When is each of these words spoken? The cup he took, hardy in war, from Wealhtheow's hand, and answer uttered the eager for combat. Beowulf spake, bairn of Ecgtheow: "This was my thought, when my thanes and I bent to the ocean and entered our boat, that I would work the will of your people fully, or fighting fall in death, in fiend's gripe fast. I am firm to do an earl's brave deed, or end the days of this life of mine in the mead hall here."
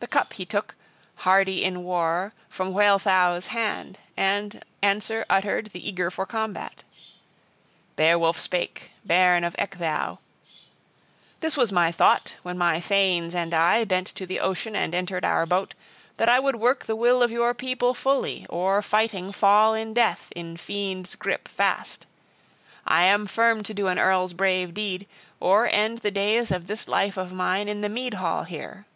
The 0.00 0.06
cup 0.06 0.34
he 0.34 0.46
took, 0.46 0.76
hardy 1.16 1.64
in 1.64 1.82
war, 1.82 2.32
from 2.48 2.72
Wealhtheow's 2.72 3.48
hand, 3.48 3.98
and 4.16 4.64
answer 4.80 5.24
uttered 5.28 5.70
the 5.72 5.86
eager 5.86 6.08
for 6.08 6.24
combat. 6.24 6.84
Beowulf 7.96 8.38
spake, 8.38 8.92
bairn 9.04 9.42
of 9.42 9.56
Ecgtheow: 9.58 10.18
"This 11.40 11.56
was 11.56 11.72
my 11.72 11.90
thought, 11.90 12.36
when 12.44 12.56
my 12.56 12.80
thanes 12.80 13.34
and 13.34 13.52
I 13.52 13.84
bent 13.84 14.06
to 14.14 14.24
the 14.24 14.38
ocean 14.38 14.76
and 14.76 14.94
entered 14.94 15.24
our 15.24 15.44
boat, 15.46 15.74
that 16.16 16.28
I 16.28 16.38
would 16.38 16.56
work 16.56 16.84
the 16.86 16.94
will 16.94 17.20
of 17.20 17.32
your 17.32 17.52
people 17.52 17.92
fully, 17.92 18.46
or 18.48 18.80
fighting 18.82 19.32
fall 19.32 19.74
in 19.74 19.94
death, 19.94 20.28
in 20.36 20.56
fiend's 20.56 21.16
gripe 21.16 21.48
fast. 21.48 22.06
I 22.86 23.06
am 23.06 23.26
firm 23.26 23.64
to 23.64 23.74
do 23.74 23.88
an 23.88 23.98
earl's 23.98 24.32
brave 24.32 24.74
deed, 24.74 25.08
or 25.40 25.66
end 25.68 25.98
the 25.98 26.12
days 26.12 26.52
of 26.52 26.68
this 26.68 26.86
life 26.86 27.16
of 27.16 27.32
mine 27.32 27.66
in 27.68 27.80
the 27.80 27.88
mead 27.88 28.14
hall 28.14 28.44
here." 28.44 28.86